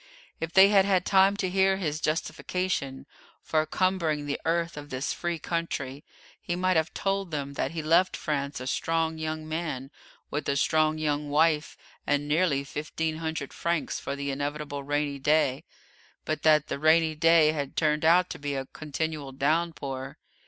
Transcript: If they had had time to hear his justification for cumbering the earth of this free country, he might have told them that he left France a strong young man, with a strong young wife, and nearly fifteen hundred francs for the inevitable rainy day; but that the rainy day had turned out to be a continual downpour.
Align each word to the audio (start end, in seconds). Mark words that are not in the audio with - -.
If 0.39 0.51
they 0.51 0.69
had 0.69 0.83
had 0.83 1.05
time 1.05 1.37
to 1.37 1.47
hear 1.47 1.77
his 1.77 2.01
justification 2.01 3.05
for 3.39 3.63
cumbering 3.67 4.25
the 4.25 4.41
earth 4.45 4.75
of 4.75 4.89
this 4.89 5.13
free 5.13 5.37
country, 5.37 6.03
he 6.41 6.55
might 6.55 6.75
have 6.75 6.91
told 6.95 7.29
them 7.29 7.53
that 7.53 7.69
he 7.73 7.83
left 7.83 8.17
France 8.17 8.59
a 8.59 8.65
strong 8.65 9.19
young 9.19 9.47
man, 9.47 9.91
with 10.31 10.49
a 10.49 10.57
strong 10.57 10.97
young 10.97 11.29
wife, 11.29 11.77
and 12.07 12.27
nearly 12.27 12.63
fifteen 12.63 13.17
hundred 13.17 13.53
francs 13.53 13.99
for 13.99 14.15
the 14.15 14.31
inevitable 14.31 14.81
rainy 14.83 15.19
day; 15.19 15.65
but 16.25 16.41
that 16.41 16.65
the 16.65 16.79
rainy 16.79 17.13
day 17.13 17.51
had 17.51 17.75
turned 17.75 18.03
out 18.03 18.27
to 18.31 18.39
be 18.39 18.55
a 18.55 18.65
continual 18.65 19.31
downpour. 19.31 20.17